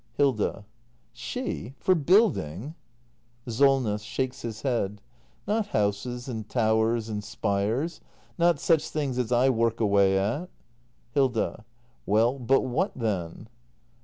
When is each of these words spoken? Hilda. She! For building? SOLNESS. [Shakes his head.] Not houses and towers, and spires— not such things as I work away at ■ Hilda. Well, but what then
Hilda. 0.17 0.65
She! 1.13 1.75
For 1.77 1.93
building? 1.93 2.73
SOLNESS. 3.47 4.01
[Shakes 4.01 4.41
his 4.41 4.63
head.] 4.63 4.99
Not 5.47 5.67
houses 5.67 6.27
and 6.27 6.49
towers, 6.49 7.07
and 7.07 7.23
spires— 7.23 8.01
not 8.39 8.59
such 8.59 8.89
things 8.89 9.19
as 9.19 9.31
I 9.31 9.49
work 9.49 9.79
away 9.79 10.17
at 10.17 10.41
■ 10.41 10.47
Hilda. 11.11 11.65
Well, 12.07 12.39
but 12.39 12.61
what 12.61 12.93
then 12.97 13.47